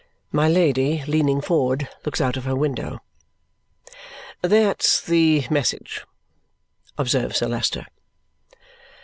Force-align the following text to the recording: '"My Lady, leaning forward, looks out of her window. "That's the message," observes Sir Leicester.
'"My 0.31 0.47
Lady, 0.49 1.03
leaning 1.05 1.41
forward, 1.41 1.87
looks 2.05 2.19
out 2.19 2.35
of 2.35 2.45
her 2.45 2.55
window. 2.55 3.01
"That's 4.41 4.99
the 4.99 5.45
message," 5.51 6.03
observes 6.97 7.37
Sir 7.37 7.47
Leicester. 7.47 7.85